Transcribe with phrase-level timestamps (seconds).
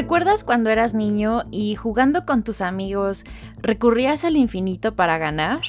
[0.00, 3.26] ¿Recuerdas cuando eras niño y jugando con tus amigos
[3.58, 5.60] recurrías al infinito para ganar?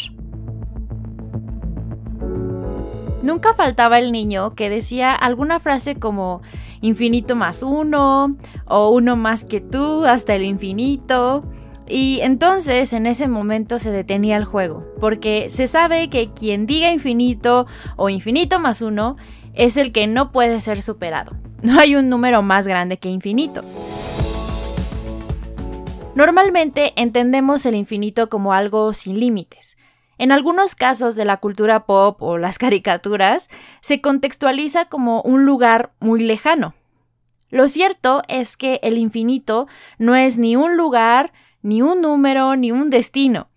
[3.21, 6.41] Nunca faltaba el niño que decía alguna frase como
[6.79, 8.37] infinito más uno
[8.67, 11.43] o uno más que tú hasta el infinito.
[11.85, 16.89] Y entonces en ese momento se detenía el juego, porque se sabe que quien diga
[16.89, 17.67] infinito
[17.97, 19.17] o infinito más uno
[19.55, 21.35] es el que no puede ser superado.
[21.61, 23.61] No hay un número más grande que infinito.
[26.13, 29.77] Normalmente entendemos el infinito como algo sin límites.
[30.17, 33.49] En algunos casos de la cultura pop o las caricaturas,
[33.81, 36.75] se contextualiza como un lugar muy lejano.
[37.49, 42.71] Lo cierto es que el infinito no es ni un lugar, ni un número, ni
[42.71, 43.49] un destino.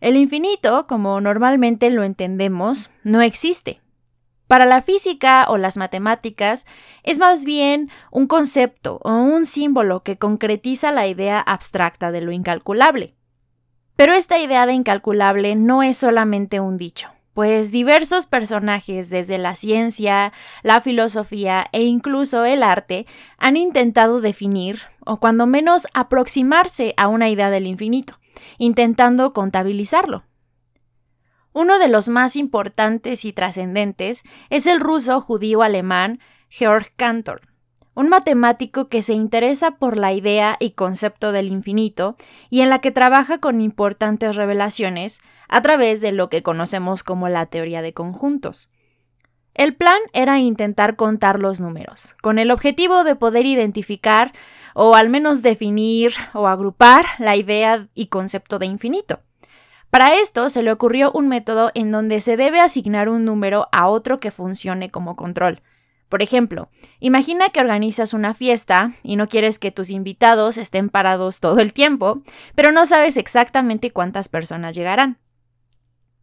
[0.00, 3.80] El infinito, como normalmente lo entendemos, no existe.
[4.50, 6.66] Para la física o las matemáticas
[7.04, 12.32] es más bien un concepto o un símbolo que concretiza la idea abstracta de lo
[12.32, 13.14] incalculable.
[13.94, 19.54] Pero esta idea de incalculable no es solamente un dicho, pues diversos personajes desde la
[19.54, 20.32] ciencia,
[20.64, 23.06] la filosofía e incluso el arte
[23.38, 28.18] han intentado definir, o cuando menos aproximarse a una idea del infinito,
[28.58, 30.24] intentando contabilizarlo.
[31.52, 37.42] Uno de los más importantes y trascendentes es el ruso judío alemán Georg Cantor,
[37.94, 42.16] un matemático que se interesa por la idea y concepto del infinito
[42.50, 47.28] y en la que trabaja con importantes revelaciones a través de lo que conocemos como
[47.28, 48.70] la teoría de conjuntos.
[49.52, 54.32] El plan era intentar contar los números, con el objetivo de poder identificar
[54.74, 59.20] o al menos definir o agrupar la idea y concepto de infinito.
[59.90, 63.88] Para esto se le ocurrió un método en donde se debe asignar un número a
[63.88, 65.62] otro que funcione como control.
[66.08, 66.68] Por ejemplo,
[67.00, 71.72] imagina que organizas una fiesta y no quieres que tus invitados estén parados todo el
[71.72, 72.22] tiempo,
[72.54, 75.18] pero no sabes exactamente cuántas personas llegarán.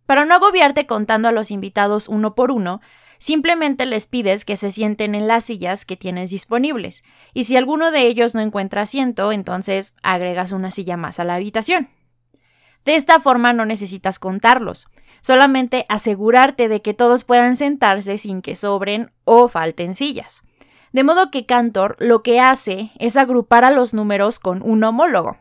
[0.05, 2.79] Para no agobiarte contando a los invitados uno por uno,
[3.17, 7.03] simplemente les pides que se sienten en las sillas que tienes disponibles,
[7.33, 11.35] y si alguno de ellos no encuentra asiento, entonces agregas una silla más a la
[11.35, 11.89] habitación.
[12.87, 14.87] De esta forma no necesitas contarlos,
[15.19, 20.43] solamente asegurarte de que todos puedan sentarse sin que sobren o falten sillas.
[20.93, 25.35] De modo que Cantor lo que hace es agrupar a los números con un homólogo.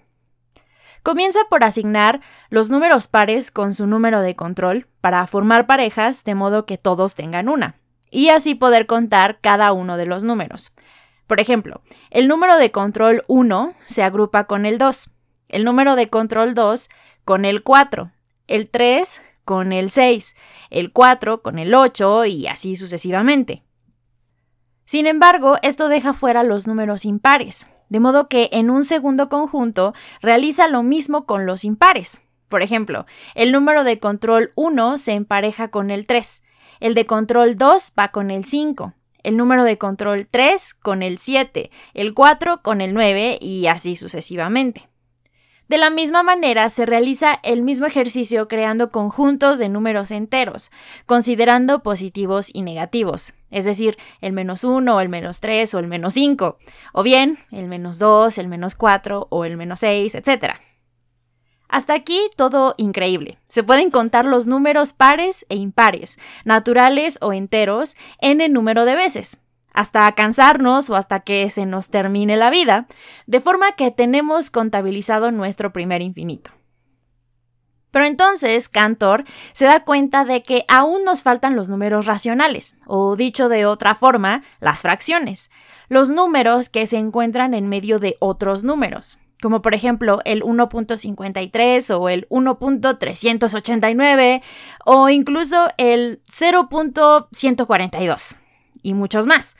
[1.05, 2.21] Comienza por asignar
[2.51, 7.15] los números pares con su número de control para formar parejas de modo que todos
[7.15, 7.77] tengan una,
[8.11, 10.75] y así poder contar cada uno de los números.
[11.29, 11.81] Por ejemplo,
[12.11, 15.13] el número de control 1 se agrupa con el 2,
[15.49, 16.89] el número de control 2
[17.27, 18.13] con el 4,
[18.47, 20.37] el 3 con el 6,
[20.71, 23.65] el 4 con el 8 y así sucesivamente.
[24.85, 29.93] Sin embargo, esto deja fuera los números impares, de modo que en un segundo conjunto
[30.23, 32.23] realiza lo mismo con los impares.
[32.49, 36.45] Por ejemplo, el número de control 1 se empareja con el 3,
[36.79, 38.95] el de control 2 va con el 5,
[39.25, 43.97] el número de control 3 con el 7, el 4 con el 9 y así
[43.97, 44.89] sucesivamente.
[45.69, 50.71] De la misma manera, se realiza el mismo ejercicio creando conjuntos de números enteros,
[51.07, 55.89] considerando positivos y negativos, es decir, el menos 1 o el menos 3 o el
[55.89, 56.59] menos 5,
[56.93, 60.55] o bien el menos 2, el menos 4 o el menos 6, etc.
[61.69, 63.41] Hasta aquí todo increíble.
[63.45, 68.95] Se pueden contar los números pares e impares, naturales o enteros, en el número de
[68.95, 69.46] veces
[69.77, 72.89] hasta cansarnos o hasta que se nos termine la vida,
[73.27, 76.51] de forma que tenemos contabilizado nuestro primer infinito.
[77.91, 79.23] Pero entonces Cantor
[79.53, 83.95] se da cuenta de que aún nos faltan los números racionales, o dicho de otra
[83.95, 85.51] forma, las fracciones,
[85.89, 91.99] los números que se encuentran en medio de otros números, como por ejemplo el 1.53
[91.99, 94.41] o el 1.389
[94.87, 98.39] o incluso el 0.142
[98.87, 99.57] y muchos más.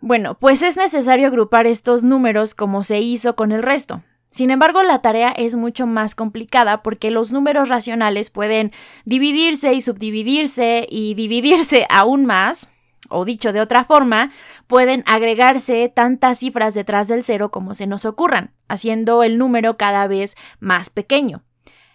[0.00, 4.02] Bueno, pues es necesario agrupar estos números como se hizo con el resto.
[4.30, 8.72] Sin embargo, la tarea es mucho más complicada porque los números racionales pueden
[9.04, 12.72] dividirse y subdividirse y dividirse aún más,
[13.08, 14.30] o dicho de otra forma,
[14.68, 20.06] pueden agregarse tantas cifras detrás del cero como se nos ocurran, haciendo el número cada
[20.06, 21.42] vez más pequeño.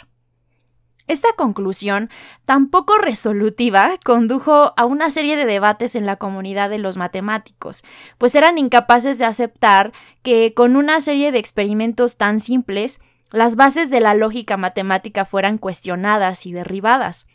[1.07, 2.11] Esta conclusión,
[2.45, 7.83] tan poco resolutiva, condujo a una serie de debates en la comunidad de los matemáticos,
[8.19, 9.91] pues eran incapaces de aceptar
[10.21, 13.01] que con una serie de experimentos tan simples,
[13.31, 17.27] las bases de la lógica matemática fueran cuestionadas y derribadas.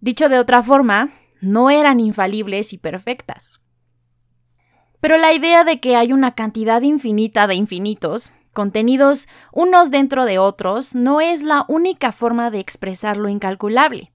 [0.00, 3.62] Dicho de otra forma, no eran infalibles y perfectas.
[5.00, 10.38] Pero la idea de que hay una cantidad infinita de infinitos, contenidos unos dentro de
[10.38, 14.12] otros, no es la única forma de expresar lo incalculable.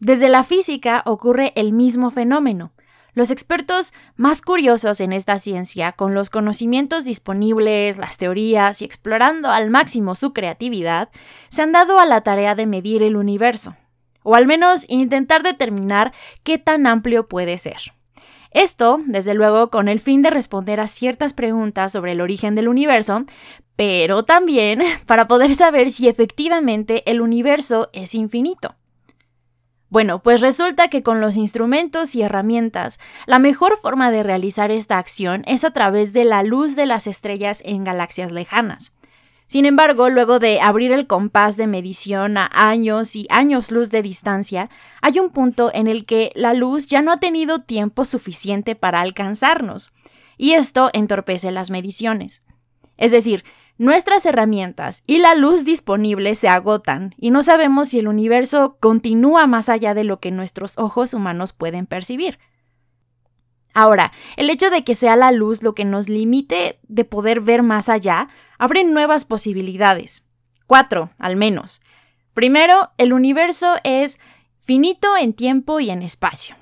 [0.00, 2.72] Desde la física ocurre el mismo fenómeno.
[3.14, 9.50] Los expertos más curiosos en esta ciencia, con los conocimientos disponibles, las teorías y explorando
[9.50, 11.10] al máximo su creatividad,
[11.50, 13.76] se han dado a la tarea de medir el universo
[14.22, 17.92] o al menos intentar determinar qué tan amplio puede ser.
[18.50, 22.68] Esto, desde luego, con el fin de responder a ciertas preguntas sobre el origen del
[22.68, 23.24] universo,
[23.76, 28.76] pero también para poder saber si efectivamente el universo es infinito.
[29.88, 34.96] Bueno, pues resulta que con los instrumentos y herramientas, la mejor forma de realizar esta
[34.96, 38.94] acción es a través de la luz de las estrellas en galaxias lejanas.
[39.52, 44.00] Sin embargo, luego de abrir el compás de medición a años y años luz de
[44.00, 44.70] distancia,
[45.02, 49.02] hay un punto en el que la luz ya no ha tenido tiempo suficiente para
[49.02, 49.92] alcanzarnos,
[50.38, 52.46] y esto entorpece las mediciones.
[52.96, 53.44] Es decir,
[53.76, 59.46] nuestras herramientas y la luz disponible se agotan y no sabemos si el universo continúa
[59.46, 62.38] más allá de lo que nuestros ojos humanos pueden percibir.
[63.74, 67.62] Ahora, el hecho de que sea la luz lo que nos limite de poder ver
[67.62, 68.28] más allá
[68.62, 70.28] abre nuevas posibilidades.
[70.68, 71.80] Cuatro, al menos.
[72.32, 74.20] Primero, el universo es
[74.60, 76.54] finito en tiempo y en espacio.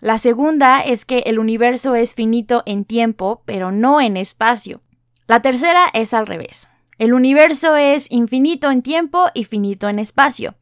[0.00, 4.82] La segunda es que el universo es finito en tiempo, pero no en espacio.
[5.26, 6.68] La tercera es al revés.
[6.96, 10.54] El universo es infinito en tiempo y finito en espacio.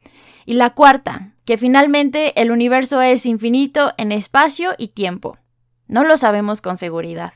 [0.46, 5.36] Y la cuarta, que finalmente el universo es infinito en espacio y tiempo.
[5.88, 7.34] No lo sabemos con seguridad.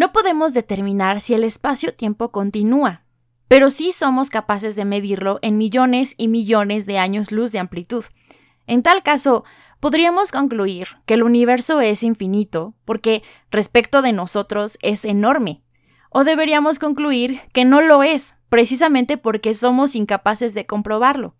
[0.00, 3.04] No podemos determinar si el espacio-tiempo continúa,
[3.48, 8.02] pero sí somos capaces de medirlo en millones y millones de años luz de amplitud.
[8.66, 9.44] En tal caso,
[9.78, 15.62] podríamos concluir que el universo es infinito porque respecto de nosotros es enorme.
[16.08, 21.34] O deberíamos concluir que no lo es, precisamente porque somos incapaces de comprobarlo.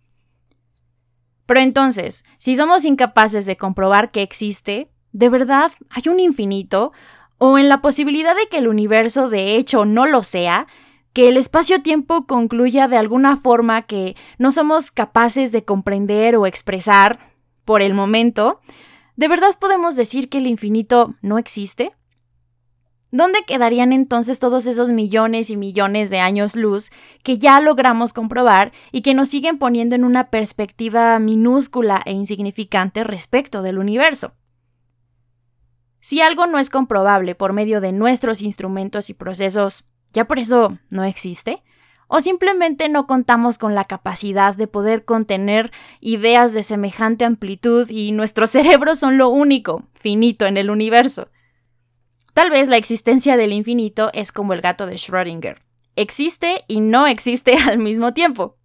[1.47, 6.93] Pero entonces, si somos incapaces de comprobar que existe, ¿De verdad hay un infinito?
[7.43, 10.67] ¿O en la posibilidad de que el universo de hecho no lo sea?
[11.11, 17.33] que el espacio-tiempo concluya de alguna forma que no somos capaces de comprender o expresar
[17.65, 18.61] por el momento,
[19.17, 21.91] ¿de verdad podemos decir que el infinito no existe?
[23.11, 26.91] ¿Dónde quedarían entonces todos esos millones y millones de años luz
[27.23, 33.03] que ya logramos comprobar y que nos siguen poniendo en una perspectiva minúscula e insignificante
[33.03, 34.35] respecto del universo?
[36.01, 40.79] Si algo no es comprobable por medio de nuestros instrumentos y procesos, ¿ya por eso
[40.89, 41.63] no existe?
[42.07, 48.11] ¿O simplemente no contamos con la capacidad de poder contener ideas de semejante amplitud y
[48.11, 51.29] nuestros cerebros son lo único, finito en el universo?
[52.33, 55.57] Tal vez la existencia del infinito es como el gato de Schrödinger.
[55.95, 58.57] Existe y no existe al mismo tiempo.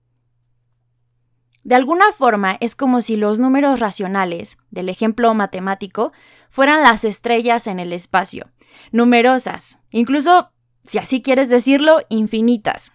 [1.66, 6.12] De alguna forma es como si los números racionales, del ejemplo matemático,
[6.48, 8.52] fueran las estrellas en el espacio,
[8.92, 10.52] numerosas, incluso,
[10.84, 12.92] si así quieres decirlo, infinitas.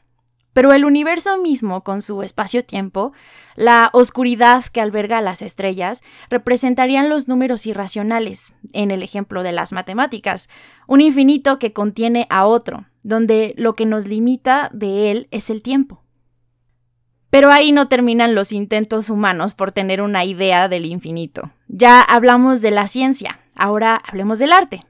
[0.53, 3.11] Pero el universo mismo, con su espacio-tiempo,
[3.57, 9.73] la oscuridad que alberga las estrellas, representarían los números irracionales, en el ejemplo de las
[9.73, 10.47] matemáticas,
[10.87, 15.61] un infinito que contiene a otro, donde lo que nos limita de él es el
[15.61, 16.00] tiempo.
[17.31, 21.51] Pero ahí no terminan los intentos humanos por tener una idea del infinito.
[21.69, 24.81] Ya hablamos de la ciencia, ahora hablemos del arte.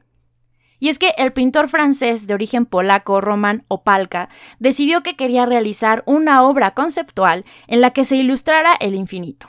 [0.79, 6.01] Y es que el pintor francés de origen polaco Roman Opalka decidió que quería realizar
[6.07, 9.47] una obra conceptual en la que se ilustrara el infinito.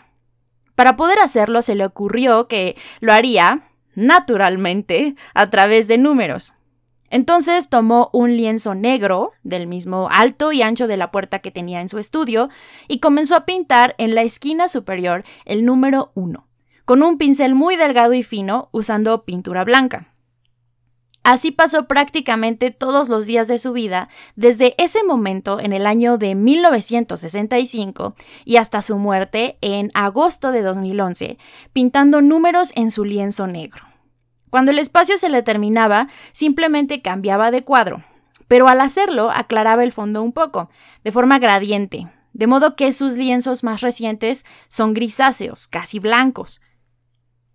[0.75, 6.53] Para poder hacerlo se le ocurrió que lo haría, naturalmente, a través de números.
[7.13, 11.83] Entonces tomó un lienzo negro, del mismo alto y ancho de la puerta que tenía
[11.83, 12.49] en su estudio,
[12.89, 16.49] y comenzó a pintar en la esquina superior el número 1,
[16.87, 20.15] con un pincel muy delgado y fino usando pintura blanca.
[21.23, 26.17] Así pasó prácticamente todos los días de su vida, desde ese momento en el año
[26.17, 28.15] de 1965
[28.47, 31.37] y hasta su muerte en agosto de 2011,
[31.75, 33.92] pintando números en su lienzo negro.
[34.53, 38.05] Cuando el espacio se le terminaba, simplemente cambiaba de cuadro,
[38.49, 40.69] pero al hacerlo aclaraba el fondo un poco,
[41.05, 46.61] de forma gradiente, de modo que sus lienzos más recientes son grisáceos, casi blancos,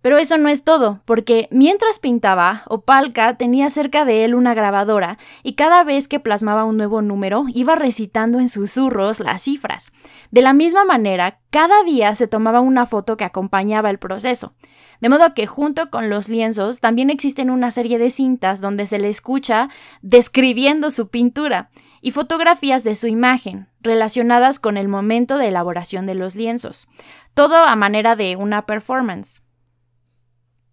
[0.00, 5.18] pero eso no es todo, porque mientras pintaba, Opalka tenía cerca de él una grabadora
[5.42, 9.92] y cada vez que plasmaba un nuevo número iba recitando en susurros las cifras.
[10.30, 14.54] De la misma manera, cada día se tomaba una foto que acompañaba el proceso.
[15.00, 18.98] De modo que junto con los lienzos también existen una serie de cintas donde se
[18.98, 19.68] le escucha
[20.02, 26.14] describiendo su pintura y fotografías de su imagen relacionadas con el momento de elaboración de
[26.14, 26.88] los lienzos.
[27.34, 29.42] Todo a manera de una performance.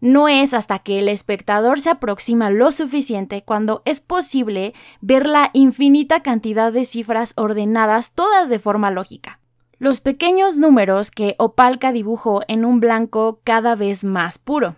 [0.00, 5.50] No es hasta que el espectador se aproxima lo suficiente cuando es posible ver la
[5.52, 9.38] infinita cantidad de cifras ordenadas todas de forma lógica.
[9.78, 14.74] Los pequeños números que Opalka dibujó en un blanco cada vez más puro.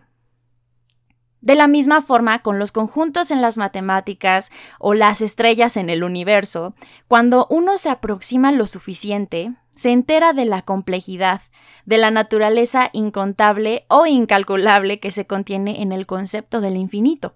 [1.44, 6.02] De la misma forma, con los conjuntos en las matemáticas o las estrellas en el
[6.02, 6.74] universo,
[7.06, 11.42] cuando uno se aproxima lo suficiente, se entera de la complejidad,
[11.84, 17.34] de la naturaleza incontable o incalculable que se contiene en el concepto del infinito.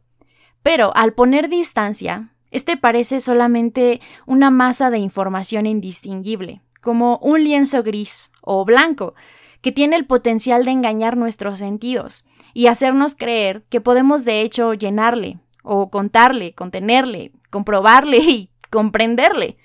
[0.62, 7.82] Pero al poner distancia, este parece solamente una masa de información indistinguible, como un lienzo
[7.82, 9.14] gris o blanco,
[9.60, 14.74] que tiene el potencial de engañar nuestros sentidos y hacernos creer que podemos de hecho
[14.74, 19.58] llenarle o contarle, contenerle, comprobarle y comprenderle.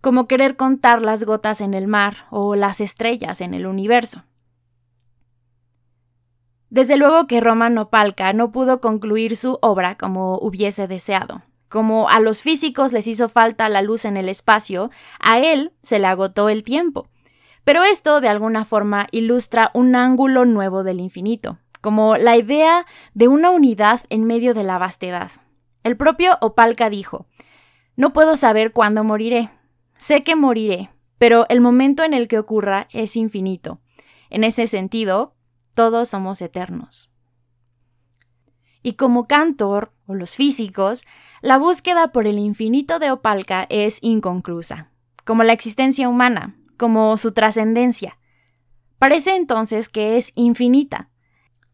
[0.00, 4.24] Como querer contar las gotas en el mar o las estrellas en el universo.
[6.70, 11.42] Desde luego que Romano Palca no pudo concluir su obra como hubiese deseado.
[11.68, 15.98] Como a los físicos les hizo falta la luz en el espacio, a él se
[15.98, 17.08] le agotó el tiempo
[17.64, 23.28] pero esto, de alguna forma, ilustra un ángulo nuevo del infinito, como la idea de
[23.28, 25.30] una unidad en medio de la vastedad.
[25.82, 27.26] El propio Opalka dijo,
[27.96, 29.50] No puedo saber cuándo moriré.
[29.96, 33.80] Sé que moriré, pero el momento en el que ocurra es infinito.
[34.30, 35.34] En ese sentido,
[35.74, 37.12] todos somos eternos.
[38.82, 41.04] Y como Cantor, o los físicos,
[41.42, 44.90] la búsqueda por el infinito de Opalka es inconclusa,
[45.24, 48.16] como la existencia humana, como su trascendencia.
[48.98, 51.10] Parece entonces que es infinita.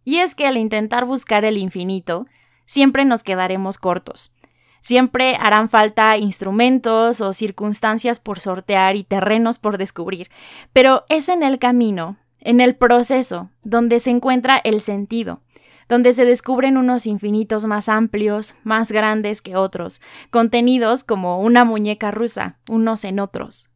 [0.02, 2.26] Y es que al intentar buscar el infinito,
[2.64, 4.34] siempre nos quedaremos cortos.
[4.80, 10.28] Siempre harán falta instrumentos o circunstancias por sortear y terrenos por descubrir,
[10.72, 15.40] pero es en el camino, en el proceso, donde se encuentra el sentido,
[15.88, 22.10] donde se descubren unos infinitos más amplios, más grandes que otros, contenidos como una muñeca
[22.10, 23.70] rusa, unos en otros.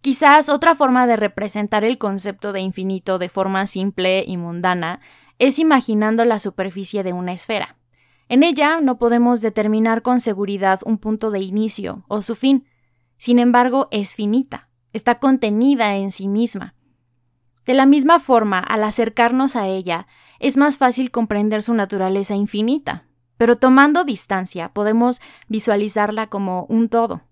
[0.00, 5.00] Quizás otra forma de representar el concepto de infinito de forma simple y mundana
[5.38, 7.76] es imaginando la superficie de una esfera.
[8.28, 12.66] En ella no podemos determinar con seguridad un punto de inicio o su fin,
[13.18, 16.74] sin embargo es finita, está contenida en sí misma.
[17.66, 20.06] De la misma forma, al acercarnos a ella,
[20.38, 23.04] es más fácil comprender su naturaleza infinita,
[23.36, 27.22] pero tomando distancia podemos visualizarla como un todo.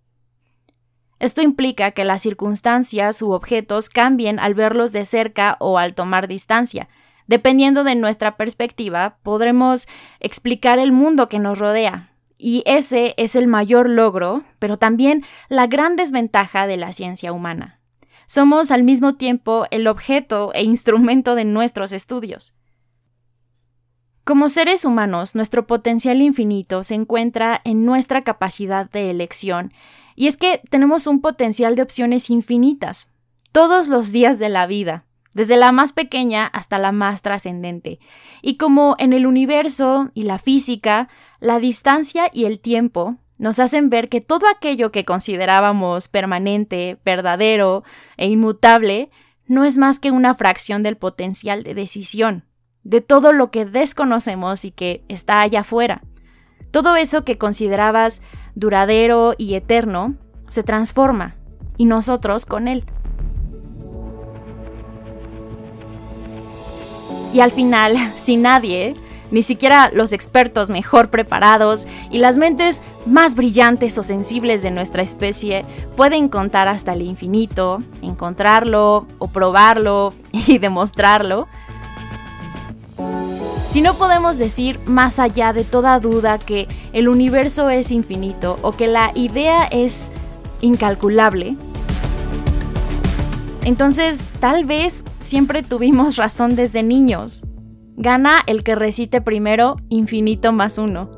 [1.18, 6.28] Esto implica que las circunstancias u objetos cambien al verlos de cerca o al tomar
[6.28, 6.88] distancia.
[7.26, 9.88] Dependiendo de nuestra perspectiva, podremos
[10.20, 12.12] explicar el mundo que nos rodea.
[12.38, 17.80] Y ese es el mayor logro, pero también la gran desventaja de la ciencia humana.
[18.26, 22.54] Somos al mismo tiempo el objeto e instrumento de nuestros estudios.
[24.28, 29.72] Como seres humanos, nuestro potencial infinito se encuentra en nuestra capacidad de elección,
[30.16, 33.10] y es que tenemos un potencial de opciones infinitas,
[33.52, 38.00] todos los días de la vida, desde la más pequeña hasta la más trascendente.
[38.42, 41.08] Y como en el universo y la física,
[41.40, 47.82] la distancia y el tiempo nos hacen ver que todo aquello que considerábamos permanente, verdadero
[48.18, 49.08] e inmutable
[49.46, 52.44] no es más que una fracción del potencial de decisión
[52.84, 56.02] de todo lo que desconocemos y que está allá afuera.
[56.70, 58.22] Todo eso que considerabas
[58.54, 60.14] duradero y eterno
[60.48, 61.36] se transforma,
[61.76, 62.84] y nosotros con él.
[67.32, 68.96] Y al final, si nadie,
[69.30, 75.02] ni siquiera los expertos mejor preparados y las mentes más brillantes o sensibles de nuestra
[75.02, 75.64] especie
[75.96, 81.48] pueden contar hasta el infinito, encontrarlo o probarlo y demostrarlo,
[83.78, 88.72] si no podemos decir más allá de toda duda que el universo es infinito o
[88.72, 90.10] que la idea es
[90.60, 91.56] incalculable,
[93.62, 97.44] entonces tal vez siempre tuvimos razón desde niños.
[97.96, 101.12] Gana el que recite primero infinito más uno.